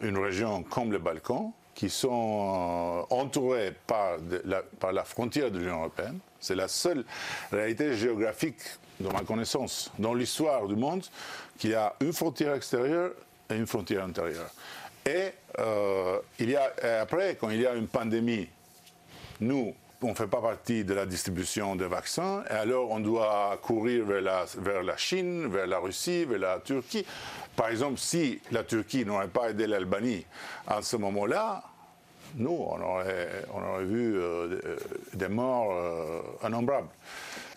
une 0.00 0.18
région 0.18 0.62
comme 0.62 0.92
les 0.92 0.98
Balkans 0.98 1.52
qui 1.74 1.88
sont 1.88 3.06
euh, 3.10 3.14
entourés 3.14 3.72
par, 3.86 4.18
la, 4.92 5.04
frontière 5.04 5.50
de 5.50 5.58
l'Union 5.58 5.78
européenne. 5.78 6.18
C'est 6.38 6.54
la 6.54 6.68
seule 6.68 7.04
réalité 7.50 7.94
géographique, 7.96 8.58
de 8.98 9.08
ma 9.08 9.20
connaissance, 9.20 9.90
dans 9.98 10.12
l'histoire 10.12 10.66
du 10.66 10.76
monde, 10.76 11.04
qu'il 11.58 11.70
y 11.70 11.74
a 11.74 11.94
une 12.00 12.12
frontière 12.12 12.54
extérieure 12.54 13.12
et 13.48 13.54
une 13.54 13.66
frontière 13.66 14.04
intérieure. 14.04 14.50
Et, 15.06 15.30
euh, 15.58 16.18
il 16.38 16.50
y 16.50 16.56
a, 16.56 16.72
après, 17.00 17.36
quand 17.40 17.50
il 17.50 17.60
y 17.60 17.66
a 17.66 17.74
une 17.74 17.88
pandémie, 17.88 18.48
nous, 19.40 19.74
on 20.02 20.08
ne 20.08 20.14
fait 20.14 20.26
pas 20.26 20.40
partie 20.40 20.84
de 20.84 20.94
la 20.94 21.04
distribution 21.04 21.76
des 21.76 21.86
vaccins, 21.86 22.42
et 22.48 22.54
alors 22.54 22.90
on 22.90 23.00
doit 23.00 23.58
courir 23.62 24.06
vers 24.06 24.22
la, 24.22 24.44
vers 24.58 24.82
la 24.82 24.96
Chine, 24.96 25.48
vers 25.48 25.66
la 25.66 25.78
Russie, 25.78 26.24
vers 26.24 26.38
la 26.38 26.58
Turquie. 26.60 27.04
Par 27.54 27.68
exemple, 27.68 27.98
si 27.98 28.40
la 28.50 28.64
Turquie 28.64 29.04
n'aurait 29.04 29.28
pas 29.28 29.50
aidé 29.50 29.66
l'Albanie 29.66 30.24
à 30.66 30.80
ce 30.80 30.96
moment-là, 30.96 31.62
nous, 32.36 32.50
on 32.50 32.80
aurait, 32.80 33.44
on 33.52 33.62
aurait 33.62 33.84
vu 33.84 34.16
euh, 34.16 34.76
des 35.14 35.28
morts 35.28 35.72
euh, 35.72 36.22
innombrables. 36.46 36.88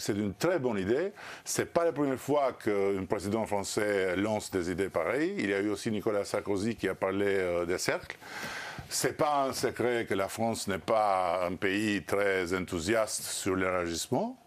C'est 0.06 0.18
une 0.18 0.34
très 0.34 0.60
bonne 0.60 0.78
idée. 0.80 1.14
Ce 1.46 1.62
n'est 1.62 1.66
pas 1.66 1.86
la 1.86 1.94
première 1.94 2.20
fois 2.20 2.52
qu'un 2.52 3.06
président 3.08 3.46
français 3.46 4.18
lance 4.18 4.52
des 4.52 4.70
idées 4.70 4.90
pareilles. 4.90 5.34
Il 5.38 5.50
y 5.50 5.54
a 5.54 5.62
eu 5.62 5.70
aussi 5.70 5.92
Nicolas 5.92 6.26
Sarkozy 6.26 6.76
qui 6.76 6.90
a 6.90 6.94
parlé 6.94 7.26
euh, 7.26 7.66
des 7.66 7.78
cercles. 7.78 8.18
Ce 8.90 9.08
n'est 9.08 9.14
pas 9.14 9.46
un 9.46 9.54
secret 9.54 10.06
que 10.06 10.14
la 10.14 10.28
France 10.28 10.68
n'est 10.68 10.78
pas 10.78 11.48
un 11.48 11.56
pays 11.56 12.04
très 12.04 12.54
enthousiaste 12.54 13.22
sur 13.22 13.56
l'élargissement. 13.56 14.38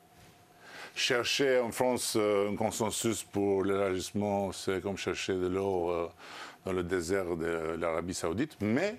Chercher 0.94 1.58
en 1.60 1.72
France 1.72 2.18
un 2.20 2.54
consensus 2.54 3.22
pour 3.22 3.64
l'élargissement, 3.64 4.52
c'est 4.52 4.82
comme 4.82 4.98
chercher 4.98 5.32
de 5.32 5.46
l'eau 5.46 6.10
dans 6.66 6.72
le 6.72 6.82
désert 6.82 7.34
de 7.34 7.76
l'Arabie 7.80 8.12
saoudite. 8.12 8.58
Mais 8.60 8.96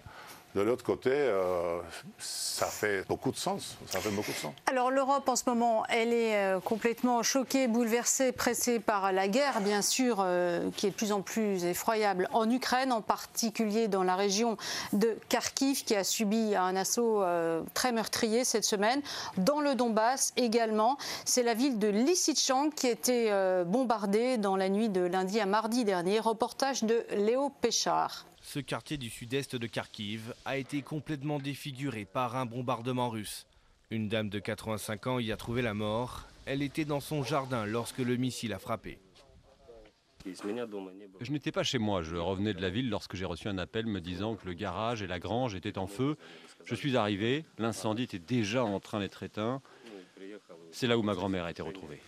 de 0.58 0.64
l'autre 0.64 0.84
côté, 0.84 1.12
euh, 1.14 1.80
ça 2.18 2.66
fait 2.66 3.08
beaucoup 3.08 3.30
de 3.30 3.38
sens. 3.38 3.78
Alors 4.66 4.90
l'Europe 4.90 5.30
en 5.30 5.36
ce 5.36 5.44
moment, 5.46 5.84
elle 5.88 6.12
est 6.12 6.36
euh, 6.36 6.60
complètement 6.60 7.22
choquée, 7.22 7.68
bouleversée, 7.68 8.32
pressée 8.32 8.80
par 8.80 9.12
la 9.12 9.28
guerre, 9.28 9.62
bien 9.62 9.84
sûr, 9.84 10.18
euh, 10.20 10.72
qui 10.76 10.88
est 10.88 10.90
de 10.90 10.96
plus 10.96 11.12
en 11.12 11.22
plus 11.22 11.64
effroyable 11.64 12.28
en 12.34 12.50
Ukraine, 12.50 12.92
en 12.92 13.02
particulier 13.02 13.88
dans 13.88 14.02
la 14.02 14.16
région 14.16 14.58
de 14.94 15.16
Kharkiv, 15.30 15.84
qui 15.84 15.96
a 15.96 16.04
subi 16.04 16.56
un 16.56 16.76
assaut 16.76 17.24
très 17.76 17.92
meurtrier 17.92 18.44
cette 18.44 18.64
semaine. 18.64 19.02
Dans 19.38 19.62
le 19.62 19.76
Donbass 19.76 20.34
également, 20.38 20.98
c'est 21.26 21.44
la 21.44 21.54
ville 21.54 21.78
de 21.78 21.88
Lysychansk 21.88 22.74
qui 22.74 22.88
a 22.88 22.92
été 22.92 23.32
bombardée 23.66 24.38
dans 24.38 24.56
la 24.56 24.70
nuit 24.70 24.90
de 24.90 25.02
lundi 25.02 25.40
à 25.40 25.46
mardi 25.46 25.86
dernier. 25.86 26.20
Reportage 26.20 26.84
de 26.84 27.06
Léo 27.12 27.52
Péchard. 27.62 28.26
Ce 28.48 28.60
quartier 28.60 28.96
du 28.96 29.10
sud-est 29.10 29.58
de 29.58 29.68
Kharkiv 29.68 30.34
a 30.46 30.56
été 30.56 30.82
complètement 30.82 31.38
défiguré 31.38 32.06
par 32.06 32.38
un 32.38 32.46
bombardement 32.46 33.10
russe. 33.10 33.46
Une 33.92 34.08
dame 34.08 34.30
de 34.30 34.40
85 34.40 35.08
ans 35.08 35.20
y 35.20 35.34
a 35.34 35.36
trouvé 35.36 35.62
la 35.62 35.74
mort. 35.74 36.24
Elle 36.46 36.62
était 36.62 36.86
dans 36.86 37.02
son 37.02 37.24
jardin 37.24 37.66
lorsque 37.66 37.98
le 37.98 38.16
missile 38.16 38.54
a 38.54 38.58
frappé. 38.58 39.00
Je 40.26 41.32
n'étais 41.34 41.52
pas 41.52 41.64
chez 41.64 41.78
moi, 41.78 42.04
je 42.04 42.16
revenais 42.16 42.54
de 42.54 42.62
la 42.62 42.70
ville 42.70 42.90
lorsque 42.90 43.18
j'ai 43.18 43.26
reçu 43.26 43.50
un 43.50 43.58
appel 43.58 43.86
me 43.86 44.00
disant 44.00 44.38
que 44.38 44.46
le 44.46 44.54
garage 44.54 45.02
et 45.02 45.08
la 45.08 45.20
grange 45.20 45.54
étaient 45.54 45.78
en 45.78 45.88
feu. 45.88 46.16
Je 46.64 46.74
suis 46.74 46.96
arrivé, 46.96 47.44
l'incendie 47.58 48.04
était 48.04 48.18
déjà 48.18 48.64
en 48.64 48.80
train 48.80 49.02
d'être 49.02 49.24
éteint. 49.24 49.62
C'est 50.72 50.88
là 50.88 50.98
où 50.98 51.04
ma 51.04 51.16
grand-mère 51.16 51.44
a 51.44 51.52
été 51.52 51.62
retrouvée. 51.62 52.00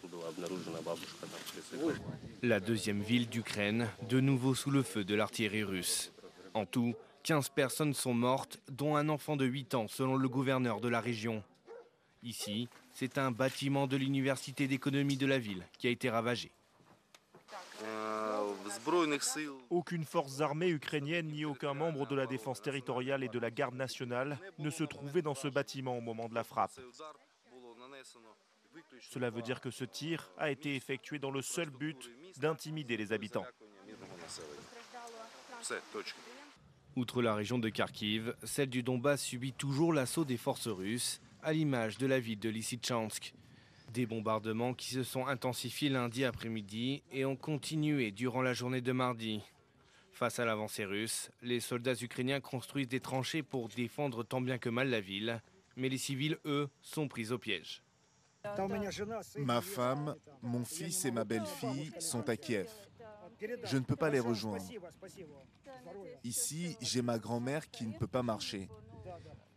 La 2.43 2.62
deuxième 2.62 3.01
ville 3.01 3.27
d'Ukraine, 3.27 3.89
de 4.08 4.22
nouveau 4.22 4.55
sous 4.55 4.72
le 4.72 4.84
feu 4.84 5.03
de 5.03 5.15
l'artillerie 5.15 5.63
russe. 5.63 6.13
En 6.53 6.65
tout, 6.65 6.96
15 7.24 7.50
personnes 7.50 7.94
sont 7.94 8.13
mortes, 8.13 8.60
dont 8.70 8.96
un 8.96 9.10
enfant 9.10 9.36
de 9.36 9.46
8 9.46 9.75
ans, 9.75 9.88
selon 9.88 10.15
le 10.15 10.29
gouverneur 10.29 10.79
de 10.82 10.88
la 10.88 11.01
région. 11.01 11.44
Ici, 12.24 12.68
c'est 12.94 13.18
un 13.18 13.32
bâtiment 13.32 13.88
de 13.88 13.98
l'université 13.98 14.68
d'économie 14.68 15.18
de 15.18 15.25
la 15.25 15.39
ville 15.39 15.65
qui 15.77 15.88
a 15.88 15.89
été 15.89 16.10
ravagé. 16.10 16.51
Aucune 19.70 20.03
force 20.03 20.41
armée 20.41 20.70
ukrainienne 20.70 21.27
ni 21.27 21.46
aucun 21.46 21.74
membre 21.74 22.06
de 22.08 22.15
la 22.15 22.25
défense 22.25 22.62
territoriale 22.62 23.24
et 23.24 23.29
de 23.29 23.39
la 23.39 23.51
garde 23.51 23.75
nationale 23.75 24.38
ne 24.58 24.70
se 24.70 24.84
trouvait 24.84 25.22
dans 25.22 25.36
ce 25.36 25.48
bâtiment 25.48 25.98
au 25.98 26.01
moment 26.01 26.27
de 26.27 26.36
la 26.36 26.44
frappe. 26.44 26.79
Cela 29.01 29.29
veut 29.29 29.41
dire 29.41 29.62
que 29.62 29.72
ce 29.72 29.86
tir 29.86 30.29
a 30.38 30.51
été 30.51 30.75
effectué 30.75 31.20
dans 31.20 31.32
le 31.32 31.41
seul 31.41 31.70
but 31.70 32.12
d'intimider 32.38 32.98
les 32.98 33.13
habitants. 33.13 33.46
Outre 36.96 37.22
la 37.22 37.36
région 37.36 37.60
de 37.60 37.70
Kharkiv, 37.70 38.36
celle 38.44 38.70
du 38.70 38.84
Donbass 38.84 39.22
subit 39.22 39.54
toujours 39.54 39.94
l'assaut 39.94 40.25
des 40.25 40.38
forces 40.38 40.68
russes, 40.68 41.22
à 41.44 41.54
l'image 41.54 41.98
de 41.98 42.08
la 42.08 42.20
ville 42.20 42.39
de 42.39 42.50
Lysychansk. 42.50 43.34
Des 43.94 44.06
bombardements 44.06 44.74
qui 44.74 44.92
se 44.94 45.04
sont 45.04 45.25
intensifiés 45.25 45.89
lundi 45.89 46.25
après-midi 46.25 47.01
et 47.12 47.25
ont 47.25 47.36
continué 47.36 48.12
durant 48.12 48.42
la 48.42 48.54
journée 48.54 48.82
de 48.82 48.92
mardi. 48.92 49.42
Face 50.12 50.39
à 50.39 50.46
l'avancée 50.46 50.86
russe, 50.86 51.32
les 51.42 51.60
soldats 51.60 51.94
ukrainiens 51.94 52.42
construisent 52.42 52.89
des 52.89 53.00
tranchées 53.00 53.42
pour 53.42 53.70
défendre 53.70 54.24
tant 54.24 54.42
bien 54.42 54.58
que 54.58 54.70
mal 54.70 54.89
la 54.89 55.00
ville, 55.00 55.42
mais 55.78 55.89
les 55.89 55.98
civils, 55.98 56.38
eux, 56.46 56.70
sont 56.82 57.08
pris 57.08 57.32
au 57.32 57.38
piège. 57.38 57.82
Ma 59.38 59.62
femme, 59.62 60.16
mon 60.42 60.66
fils 60.66 61.06
et 61.06 61.12
ma 61.12 61.24
belle-fille 61.24 61.92
sont 62.00 62.28
à 62.30 62.36
Kiev. 62.36 62.70
Je 63.63 63.77
ne 63.77 63.84
peux 63.84 63.96
pas 63.96 64.10
les 64.10 64.19
rejoindre. 64.19 64.63
Ici, 66.24 66.75
j'ai 66.81 67.01
ma 67.01 67.17
grand-mère 67.17 67.69
qui 67.69 67.86
ne 67.86 67.93
peut 67.93 68.08
pas 68.08 68.24
marcher. 68.24 68.69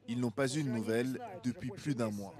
Ils 0.09 0.19
n'ont 0.19 0.31
pas 0.31 0.53
eu 0.57 0.63
de 0.63 0.69
nouvelles 0.69 1.21
depuis 1.45 1.71
plus 1.71 1.95
d'un 1.95 2.11
mois. 2.11 2.35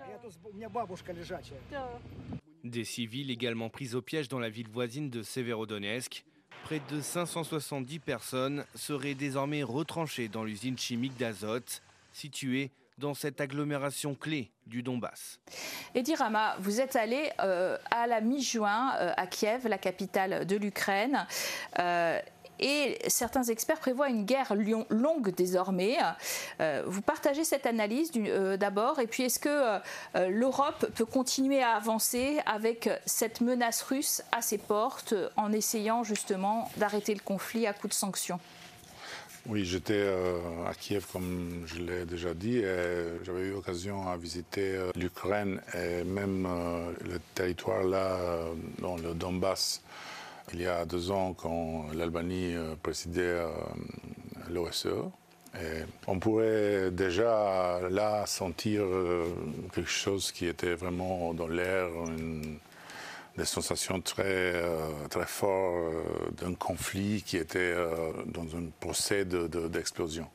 Des 2.65 2.85
civils 2.85 3.31
également 3.31 3.71
pris 3.71 3.95
au 3.95 4.03
piège 4.03 4.29
dans 4.29 4.39
la 4.39 4.51
ville 4.51 4.69
voisine 4.69 5.11
de 5.11 5.23
Severodonetsk. 5.23 6.25
Près 6.65 6.81
de 6.91 7.01
570 7.01 7.99
personnes 7.99 8.65
seraient 8.75 9.15
désormais 9.15 9.65
retranchées 9.65 10.29
dans 10.29 10.45
l'usine 10.45 10.79
chimique 10.79 11.17
d'azote 11.17 11.83
située 12.13 12.71
dans 12.99 13.15
cette 13.15 13.41
agglomération 13.41 14.15
clé 14.15 14.51
du 14.67 14.83
Donbass. 14.83 15.41
Eddie 15.95 16.15
Rama, 16.15 16.57
vous 16.61 16.81
êtes 16.81 16.97
allé 16.97 17.31
euh, 17.41 17.77
à 17.91 18.07
la 18.07 18.21
mi-juin 18.21 18.95
euh, 18.97 19.13
à 19.17 19.27
Kiev, 19.27 19.67
la 19.67 19.79
capitale 19.79 20.47
de 20.47 20.57
l'Ukraine. 20.57 21.27
Euh, 21.79 22.19
et 22.61 22.99
certains 23.09 23.43
experts 23.45 23.81
prévoient 23.81 24.09
une 24.09 24.25
guerre 24.25 24.55
longue 24.55 25.35
désormais. 25.35 25.97
vous 26.87 27.03
partagez 27.03 27.43
cette 27.43 27.67
analyse 27.67 28.13
d'abord, 28.13 29.01
et 29.01 29.09
puis 29.09 29.25
est-ce 29.25 29.41
que 29.41 29.81
l'Europe 30.29 30.87
peut 30.95 31.07
continuer 31.07 31.61
à 31.61 31.73
avancer 31.73 32.39
avec 32.47 32.89
cette 33.05 33.41
menace 33.41 33.83
russe 33.83 34.23
à 34.31 34.43
ses 34.43 34.59
portes 34.59 35.15
en 35.37 35.51
essayant 35.51 36.05
justement 36.05 36.71
d'arrêter 36.77 37.15
le 37.15 37.21
conflit 37.21 37.67
à 37.67 37.73
coup 37.73 37.89
de 37.89 37.95
sanctions? 37.95 38.39
Oui, 39.49 39.65
j'étais 39.65 39.95
euh, 39.97 40.39
à 40.69 40.75
Kiev, 40.75 41.05
comme 41.13 41.65
je 41.67 41.83
l'ai 41.83 42.05
déjà 42.05 42.33
dit, 42.33 42.59
et 42.59 43.19
j'avais 43.25 43.43
eu 43.43 43.51
l'occasion 43.51 44.09
à 44.09 44.17
visiter 44.17 44.77
euh, 44.77 44.91
l'Ukraine 44.95 45.61
et 45.75 46.05
même 46.05 46.47
euh, 46.47 46.93
le 47.05 47.19
territoire 47.35 47.83
là, 47.83 48.19
dans 48.79 48.97
le 48.97 49.15
Donbass, 49.15 49.83
il 50.53 50.63
y 50.63 50.67
a 50.67 50.85
deux 50.85 51.11
ans, 51.11 51.35
quand 51.35 51.87
l'Albanie 51.93 52.55
présidait 52.83 53.43
l'OSCE. 54.51 54.87
Et 55.55 55.85
on 56.07 56.19
pourrait 56.19 56.91
déjà 56.91 57.81
là 57.91 58.27
sentir 58.27 58.83
quelque 59.75 59.91
chose 59.91 60.33
qui 60.33 60.47
était 60.47 60.75
vraiment 60.75 61.33
dans 61.33 61.47
l'air, 61.47 61.89
des 63.37 63.45
sensations 63.45 64.01
très, 64.01 64.25
euh, 64.27 64.91
très 65.09 65.27
fortes 65.27 65.95
euh, 65.95 66.31
d'un 66.33 66.55
conflit 66.55 67.23
qui 67.23 67.37
était 67.37 67.59
euh, 67.59 68.13
dans 68.27 68.57
un 68.57 68.67
procès 68.81 69.25
d'explosion. 69.25 70.29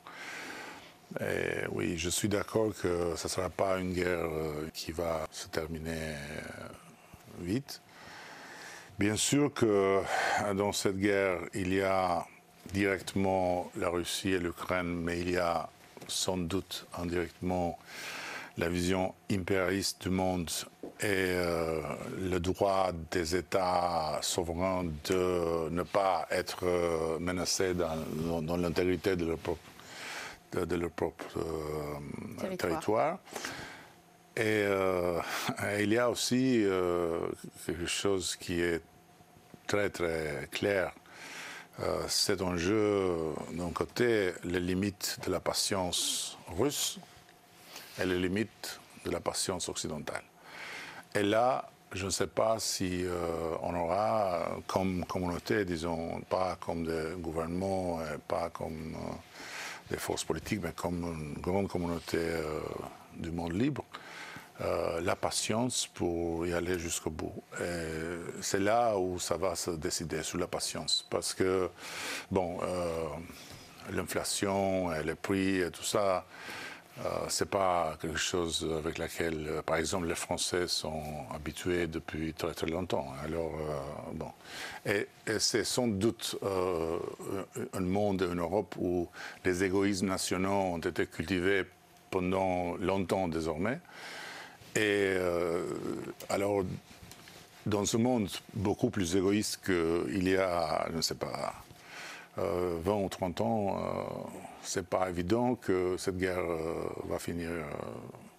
Oui, 1.72 1.98
je 1.98 2.10
suis 2.10 2.28
d'accord 2.28 2.74
que 2.82 3.16
ce 3.16 3.28
ne 3.28 3.30
sera 3.30 3.50
pas 3.50 3.78
une 3.78 3.94
guerre 3.94 4.30
qui 4.74 4.92
va 4.92 5.26
se 5.32 5.48
terminer 5.48 6.16
vite. 7.40 7.82
Bien 9.00 9.16
sûr 9.16 9.54
que 9.54 10.02
dans 10.54 10.74
cette 10.74 11.00
guerre, 11.00 11.40
il 11.54 11.74
y 11.74 11.82
a 11.82 12.26
directement 12.74 13.72
la 13.78 13.90
Russie 13.90 14.32
et 14.32 14.40
l'Ukraine, 14.40 15.02
mais 15.02 15.22
il 15.22 15.32
y 15.32 15.38
a 15.38 15.70
sans 16.08 16.38
doute 16.38 16.86
indirectement 16.98 17.80
la 18.58 18.70
vision 18.70 19.14
impérialiste 19.32 20.02
du 20.04 20.10
monde 20.10 20.50
et 21.00 21.06
euh, 21.06 21.80
le 22.20 22.40
droit 22.40 22.92
des 23.12 23.36
États 23.36 24.18
souverains 24.22 24.86
de 25.06 25.70
ne 25.70 25.84
pas 25.84 26.28
être 26.32 26.66
euh, 26.66 27.20
menacés 27.20 27.74
dans, 27.76 28.58
l'intégrité 28.58 29.16
de 29.16 29.26
leur 29.26 29.38
propre 29.38 29.62
de, 30.54 30.76
leur 30.76 30.90
propre 30.92 31.26
territoire. 32.58 33.20
Et, 34.36 34.66
il 35.80 35.92
y 35.92 35.98
a 35.98 36.10
aussi 36.10 36.66
quelque 37.66 37.86
chose 37.86 38.38
qui 38.38 38.62
est 38.62 38.82
très 39.68 39.90
très 39.90 40.48
clair. 40.50 40.94
cet 42.08 42.42
enjeu, 42.42 43.34
d'un 43.52 43.72
côté, 43.72 44.32
les 44.46 44.62
limites 44.62 45.20
de 45.26 45.32
la 45.32 45.42
patience 45.42 46.38
russe 46.58 46.98
et 48.00 48.06
les 48.06 48.20
limites 48.20 48.80
de 49.06 49.12
la 49.12 49.20
patience 49.20 49.70
occidentale. 49.70 50.24
Et 51.16 51.24
là, 51.24 51.70
je 51.94 52.06
ne 52.06 52.10
sais 52.10 52.28
pas 52.28 52.60
si 52.60 53.06
euh, 53.06 53.56
on 53.62 53.74
aura 53.76 54.58
comme 54.68 55.06
communauté, 55.06 55.66
disons, 55.66 56.20
pas 56.30 56.58
comme 56.60 56.86
des 56.86 57.16
gouvernements, 57.18 58.00
pas 58.28 58.50
comme 58.50 58.96
euh, 58.96 59.14
des 59.90 59.98
forces 59.98 60.24
politiques, 60.24 60.60
mais 60.62 60.74
comme 60.74 61.04
une 61.04 61.42
grande 61.42 61.70
communauté 61.70 62.18
euh, 62.18 62.60
du 63.16 63.32
monde 63.32 63.54
libre, 63.54 63.84
la 65.04 65.16
patience 65.16 65.86
pour 65.86 66.48
y 66.48 66.54
aller 66.54 66.80
jusqu'au 66.80 67.12
bout. 67.12 67.44
c'est 68.42 68.60
là 68.60 68.98
où 68.98 69.20
ça 69.20 69.38
va 69.38 69.54
se 69.54 69.70
décider, 69.70 70.24
sur 70.24 70.40
la 70.40 70.48
patience. 70.48 71.06
Parce 71.12 71.36
que, 71.36 71.70
bon, 72.32 72.58
l'inflation, 73.92 74.90
les 75.06 75.14
prix 75.14 75.60
et 75.60 75.70
tout 75.70 75.84
ça, 75.84 76.26
euh, 77.06 77.10
c'est 77.30 77.50
pas 77.50 77.96
quelque 78.02 78.18
chose 78.18 78.68
avec 78.80 78.98
laquelle, 78.98 79.46
euh, 79.48 79.62
par 79.62 79.76
exemple, 79.76 80.08
les 80.08 80.16
Français 80.16 80.68
sont 80.68 81.04
habitués 81.34 81.86
depuis 81.86 82.34
très 82.34 82.54
très 82.54 82.66
longtemps. 82.68 83.14
Alors, 83.24 83.54
euh, 83.54 84.14
bon. 84.14 84.32
Et, 84.86 85.08
c'est 85.38 85.64
sans 85.64 85.88
doute 85.88 86.38
un 87.74 87.80
monde, 87.82 88.26
une 88.32 88.40
Europe 88.40 88.76
où 88.80 89.10
les 89.44 89.64
égoïsmes 89.64 90.08
nationaux 90.08 90.50
ont 90.50 90.78
été 90.78 91.06
cultivés 91.06 91.66
pendant 92.10 92.76
longtemps 92.78 93.28
désormais. 93.28 93.80
Et 94.78 95.18
alors, 96.30 96.64
dans 97.66 97.84
ce 97.84 97.98
monde 97.98 98.30
beaucoup 98.54 98.90
plus 98.90 99.18
égoïste 99.18 99.60
qu'il 99.66 100.30
y 100.30 100.38
a, 100.38 100.88
je 100.92 100.96
ne 100.96 101.02
sais 101.02 101.16
pas, 101.16 101.54
20 102.38 102.96
ou 103.04 103.10
30 103.10 103.42
ans, 103.42 103.78
c'est 104.68 104.88
pas 104.88 105.10
évident 105.10 105.56
que 105.56 105.96
cette 105.98 106.18
guerre 106.18 106.40
euh, 106.40 106.74
va 107.08 107.20
finir 107.20 107.50
euh, 107.50 107.64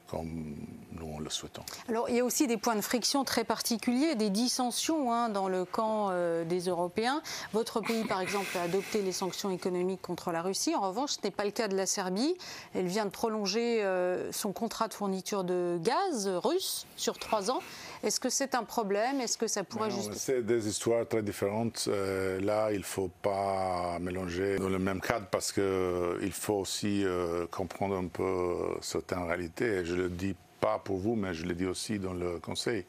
comme 0.07 0.55
nous 0.99 1.21
le 1.21 1.31
souhaitons. 1.31 1.63
Alors 1.89 2.09
il 2.09 2.17
y 2.17 2.21
a 2.21 2.25
aussi 2.25 2.47
des 2.47 2.57
points 2.57 2.77
de 2.77 2.81
friction 2.81 3.25
très 3.25 3.45
particuliers, 3.45 4.15
des 4.15 4.31
dissensions 4.31 5.13
hein, 5.13 5.29
dans 5.29 5.49
le 5.49 5.65
camp 5.65 6.09
euh, 6.11 6.45
des 6.45 6.61
Européens. 6.61 7.23
Votre 7.53 7.81
pays, 7.81 8.05
par 8.05 8.21
exemple, 8.21 8.57
a 8.57 8.63
adopté 8.63 9.03
les 9.03 9.13
sanctions 9.13 9.51
économiques 9.51 10.03
contre 10.03 10.33
la 10.33 10.43
Russie. 10.43 10.75
En 10.75 10.81
revanche, 10.81 11.13
ce 11.13 11.19
n'est 11.25 11.31
pas 11.31 11.45
le 11.45 11.51
cas 11.51 11.69
de 11.69 11.77
la 11.77 11.87
Serbie. 11.87 12.35
Elle 12.75 12.87
vient 12.87 13.05
de 13.05 13.11
prolonger 13.11 13.85
son 14.31 14.53
contrat 14.53 14.89
de 14.89 14.95
fourniture 14.95 15.45
de 15.45 15.79
gaz 15.83 16.29
russe 16.29 16.87
sur 16.97 17.19
trois 17.19 17.51
ans. 17.51 17.61
Est-ce 18.03 18.21
que 18.21 18.29
c'est 18.31 18.55
un 18.55 18.65
problème? 18.65 19.21
Est-ce 19.21 19.37
que 19.37 19.49
ça 19.49 19.65
pourrait 19.65 19.91
juste... 19.91 20.15
C'est 20.15 20.45
des 20.45 20.69
histoires 20.69 21.07
très 21.07 21.23
différentes. 21.23 21.89
Euh, 21.89 22.41
là, 22.41 22.71
il 22.73 22.79
ne 22.79 22.85
faut 22.85 23.11
pas 23.23 23.99
mélanger 24.01 24.57
dans 24.59 24.69
le 24.69 24.79
même 24.79 25.01
cadre 25.01 25.27
parce 25.31 25.53
qu'il 25.53 25.63
euh, 25.63 26.31
faut 26.31 26.55
aussi 26.55 27.05
euh, 27.05 27.47
comprendre 27.51 27.97
un 27.97 28.07
peu 28.07 28.55
certaines 28.81 29.25
réalités. 29.25 29.85
je 29.85 29.95
le 29.95 30.09
dis 30.09 30.37
pas 30.61 30.79
pour 30.79 30.99
vous, 30.99 31.15
mais 31.15 31.35
je 31.35 31.45
le 31.45 31.55
dis 31.55 31.67
aussi 31.67 31.99
dans 31.99 32.15
le 32.15 32.39
Conseil. 32.39 32.85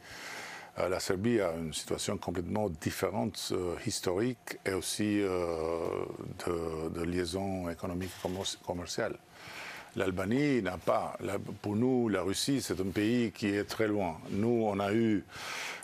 la 0.77 0.99
Serbie 0.99 1.41
a 1.41 1.53
une 1.55 1.73
situation 1.73 2.17
complètement 2.17 2.69
différente, 2.69 3.53
historique 3.85 4.57
et 4.65 4.73
aussi 4.73 5.19
de, 5.19 6.89
de 6.89 7.01
liaison 7.03 7.69
économique 7.69 8.11
commerciale. 8.65 9.17
L'Albanie 9.95 10.61
n'a 10.61 10.77
pas. 10.77 11.17
Pour 11.61 11.75
nous, 11.75 12.09
la 12.09 12.21
Russie, 12.21 12.61
c'est 12.61 12.79
un 12.79 12.89
pays 12.89 13.31
qui 13.31 13.47
est 13.47 13.63
très 13.63 13.87
loin. 13.87 14.17
Nous, 14.29 14.63
on 14.65 14.79
a 14.79 14.93
eu 14.93 15.23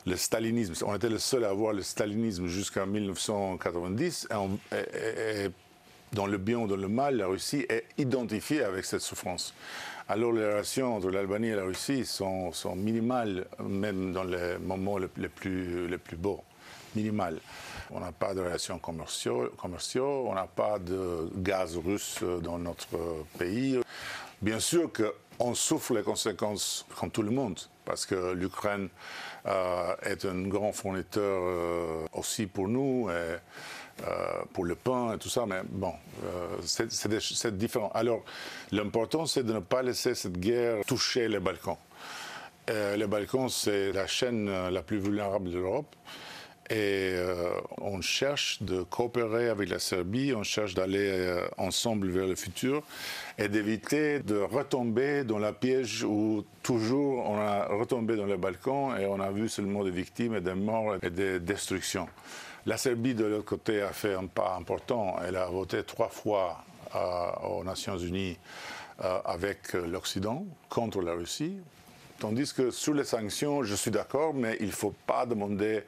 le 0.06 0.16
stalinisme. 0.16 0.74
On 0.86 0.96
était 0.96 1.10
le 1.10 1.18
seul 1.18 1.44
à 1.44 1.50
avoir 1.50 1.74
le 1.74 1.82
stalinisme 1.82 2.48
jusqu'en 2.48 2.86
1990. 2.86 4.28
Et, 4.72 5.50
dans 6.14 6.28
le 6.28 6.38
bien 6.38 6.60
ou 6.60 6.68
dans 6.68 6.78
le 6.78 6.88
mal, 6.88 7.18
la 7.18 7.28
Russie 7.28 7.66
est 7.68 7.86
identifiée 7.98 8.64
avec 8.64 8.86
cette 8.86 9.02
souffrance. 9.02 9.54
Alors 10.08 10.34
les 10.34 10.46
relations 10.46 10.98
entre 10.98 11.10
l'Albanie 11.10 11.48
et 11.48 11.56
la 11.56 11.64
Russie 11.64 12.06
sont, 12.06 12.52
minimales, 12.76 13.48
même 13.60 14.14
dans 14.14 14.24
les 14.24 14.60
moments 14.60 15.00
les, 15.00 15.08
plus, 15.08 15.88
les 15.88 15.98
plus 15.98 16.16
beaux. 16.16 16.44
Minimales. 16.96 17.40
On 17.90 18.00
n'a 18.00 18.12
pas 18.12 18.36
de 18.36 18.40
relations 18.42 18.78
commerciaux, 18.78 19.52
commerciaux 19.58 20.28
on 20.30 20.36
n'a 20.36 20.46
pas 20.46 20.78
de 20.78 21.30
gaz 21.38 21.76
russe 21.78 22.20
dans 22.44 22.60
notre 22.60 23.26
pays. 23.40 23.80
Bien 24.42 24.60
sûr 24.60 24.92
qu'on 24.94 25.56
souffre 25.56 25.96
les 25.96 26.04
conséquences 26.04 26.86
comme 27.00 27.10
tout 27.10 27.24
le 27.24 27.32
monde, 27.32 27.60
parce 27.84 28.06
que 28.06 28.34
l'Ukraine 28.34 28.90
euh, 29.48 29.96
est 30.04 30.24
un 30.24 30.48
grand 30.48 30.72
fournisseur 30.72 31.42
euh, 31.44 32.06
aussi 32.14 32.46
pour 32.46 32.68
nous. 32.68 33.10
Pour 34.54 34.66
le 34.66 34.76
pain 34.76 35.14
et 35.14 35.18
tout 35.18 35.30
ça, 35.30 35.46
mais 35.48 35.62
bon, 35.70 35.94
c'est 36.62 37.58
différent. 37.58 37.92
Alors, 37.94 38.24
l'important, 38.72 39.26
c'est 39.26 39.44
de 39.44 39.54
ne 39.54 39.60
pas 39.60 39.82
laisser 39.82 40.16
cette 40.16 40.38
guerre 40.38 40.84
toucher 40.86 41.28
les 41.28 41.40
Balkans. 41.40 41.78
les 42.68 43.08
Balkans, 43.08 43.50
c'est 43.50 43.94
la 43.94 44.06
chaîne 44.08 44.70
la 44.70 44.82
plus 44.82 45.00
vulnérable 45.00 45.50
de 45.50 45.60
l'Europe. 45.60 45.96
Et 46.70 47.14
euh, 47.14 47.52
on 47.78 48.02
cherche 48.02 48.64
de 48.64 48.82
coopérer 48.82 49.50
avec 49.50 49.70
la 49.70 49.78
Serbie, 49.78 50.34
on 50.34 50.42
cherche 50.42 50.74
d'aller 50.74 51.10
euh, 51.12 51.46
ensemble 51.58 52.10
vers 52.10 52.26
le 52.26 52.34
futur 52.34 52.82
et 53.38 53.48
d'éviter 53.50 54.20
de 54.20 54.38
retomber 54.38 55.24
dans 55.24 55.38
la 55.38 55.54
piège 55.54 56.04
où 56.04 56.44
toujours 56.64 57.30
on 57.30 57.38
a 57.38 57.68
retombé 57.68 58.16
dans 58.16 58.26
les 58.26 58.38
Balkans 58.38 59.00
et 59.00 59.06
on 59.06 59.20
a 59.20 59.30
vu 59.30 59.48
seulement 59.48 59.84
des 59.84 59.92
victimes 59.92 60.34
et 60.34 60.42
des 60.42 60.56
morts 60.56 60.96
et 61.04 61.12
des 61.12 61.40
destructions. 61.40 62.08
La 62.66 62.78
Serbie, 62.78 63.14
de 63.14 63.26
l'autre 63.26 63.46
côté, 63.46 63.82
a 63.82 63.94
fait 63.94 64.16
un 64.16 64.26
pas 64.26 64.56
important. 64.56 65.18
Elle 65.26 65.36
a 65.36 65.46
voté 65.46 65.84
trois 65.84 66.10
fois 66.10 66.64
euh, 66.96 67.32
aux 67.48 67.64
Nations 67.64 67.98
Unies 67.98 68.38
avec 69.26 69.74
l'Occident 69.74 70.46
contre 70.70 71.02
la 71.02 71.12
Russie. 71.12 71.58
Tandis 72.18 72.54
que 72.54 72.72
sur 72.72 72.94
les 72.94 73.04
sanctions, 73.04 73.62
je 73.62 73.76
suis 73.76 73.92
d'accord, 73.92 74.34
mais 74.34 74.56
il 74.62 74.68
ne 74.68 74.72
faut 74.72 74.96
pas 75.06 75.26
demander 75.26 75.84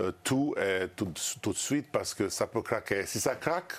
euh, 0.00 0.10
tout, 0.24 0.56
tout, 0.96 1.12
tout 1.40 1.52
de 1.52 1.56
suite 1.56 1.86
parce 1.92 2.12
que 2.12 2.28
ça 2.28 2.48
peut 2.48 2.62
craquer. 2.62 3.06
Si 3.06 3.20
ça 3.20 3.36
craque, 3.36 3.74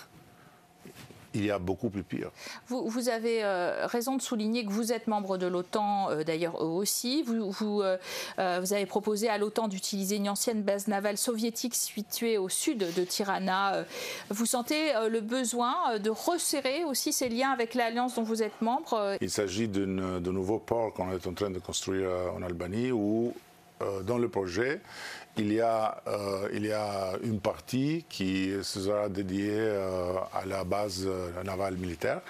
il 1.34 1.46
y 1.46 1.52
a 1.52 1.60
beaucoup 1.60 1.90
plus 1.90 2.04
pire. 2.04 2.32
Vous, 2.68 2.88
vous 2.88 3.10
avez 3.10 3.44
euh, 3.44 3.86
raison 3.88 4.18
de 4.18 4.22
souligner 4.22 4.66
que 4.66 4.72
vous 4.72 4.92
êtes 4.92 5.08
membre 5.08 5.38
de 5.38 5.48
l'OTAN, 5.48 6.10
euh, 6.10 6.24
d'ailleurs 6.24 6.64
eux 6.64 6.68
aussi. 6.68 7.24
Vous, 7.24 7.52
vous, 7.52 7.78
vous 7.78 8.74
avez 8.74 8.86
proposé 8.86 9.30
à 9.30 9.38
l'OTAN 9.38 9.68
d'utiliser 9.68 10.18
une 10.18 10.30
ancienne 10.30 10.62
base 10.62 10.88
navale 10.88 11.18
soviétique 11.18 11.76
située 11.76 12.38
au 12.38 12.50
sud 12.50 12.80
de 12.80 13.04
Tirana. 13.04 13.86
Vous 14.30 14.46
sentez 14.46 14.94
le 15.10 15.22
besoin 15.22 16.00
de 16.00 16.10
resserrer 16.10 16.84
aussi 16.84 17.14
ces 17.14 17.30
liens 17.30 17.52
avec 17.52 17.74
l'alliance 17.74 18.16
dont 18.16 18.24
vous 18.24 18.44
êtes 18.44 18.62
membre 18.62 19.18
Il 19.22 19.30
s'agit 19.30 19.68
de 19.68 19.86
nouveaux 19.86 20.60
ports 20.60 20.94
qu'on 20.94 21.12
est 21.12 21.28
en 21.28 21.34
train 21.34 21.50
de 21.50 21.60
construire 21.60 22.10
en 22.36 22.42
Albanie 22.42 22.92
où, 22.92 23.34
dans 24.04 24.18
le 24.18 24.30
projet, 24.30 24.82
il 25.38 25.54
y, 25.54 25.62
a, 25.62 26.02
euh, 26.08 26.50
il 26.54 26.66
y 26.66 26.74
a 26.74 27.14
une 27.24 27.40
partie 27.40 28.06
qui 28.10 28.52
sera 28.64 29.08
dédiée 29.08 29.50
euh, 29.54 30.14
à 30.34 30.46
la 30.46 30.64
base 30.64 31.06
euh, 31.08 31.30
navale 31.44 31.76
militaire. 31.78 32.22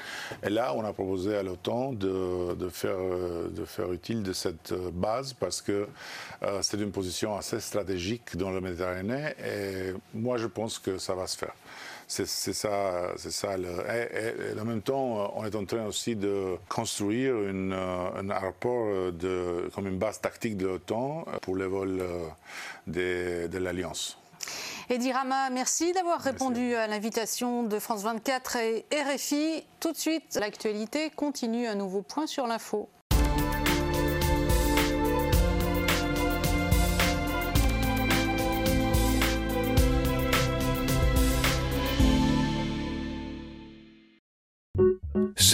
Et 0.43 0.49
là, 0.49 0.73
on 0.75 0.85
a 0.85 0.93
proposé 0.93 1.35
à 1.35 1.43
l'OTAN 1.43 1.93
de, 1.93 2.69
faire 2.69 3.91
utile 3.91 4.21
de 4.21 4.33
cette 4.33 4.73
base 4.93 5.33
parce 5.33 5.61
que 5.61 5.87
c'est 6.61 6.77
une 6.77 6.91
position 6.91 7.35
assez 7.35 7.59
stratégique 7.59 8.37
dans 8.37 8.51
le 8.51 8.61
Méditerranée. 8.61 9.33
Et 9.43 9.93
moi, 10.13 10.37
je 10.37 10.47
pense 10.47 10.79
que 10.79 10.97
ça 10.97 11.15
va 11.15 11.27
se 11.27 11.37
faire. 11.37 11.53
C'est 12.13 12.25
ça, 12.25 13.13
c'est 13.15 13.31
ça. 13.31 13.55
Et, 13.57 14.59
en 14.59 14.65
même 14.65 14.81
temps, 14.81 15.31
on 15.33 15.45
est 15.45 15.55
en 15.55 15.63
train 15.63 15.85
aussi 15.85 16.17
de 16.17 16.57
construire 16.67 17.41
une, 17.47 17.71
un 17.71 18.29
aéroport 18.29 19.13
de, 19.13 19.69
comme 19.73 19.87
une 19.87 19.97
base 19.97 20.19
tactique 20.19 20.57
de 20.57 20.67
l'OTAN 20.67 21.23
pour 21.41 21.55
les 21.55 21.67
vols 21.67 22.03
de, 22.85 23.47
de 23.47 23.57
l'Alliance. 23.57 24.17
Eddie 24.89 25.13
Rama, 25.13 25.49
merci 25.51 25.93
d'avoir 25.93 26.19
répondu 26.19 26.75
à 26.75 26.85
l'invitation 26.87 27.63
de 27.63 27.79
France 27.79 28.03
24 28.03 28.57
et 28.57 28.85
RFI. 28.91 29.63
Tout 29.79 29.93
de 29.93 29.97
suite, 29.97 30.35
l'actualité 30.37 31.11
continue, 31.11 31.65
un 31.65 31.75
nouveau 31.75 32.01
point 32.01 32.27
sur 32.27 32.45
l'info. 32.45 32.89